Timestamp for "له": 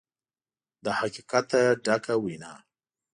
0.83-0.91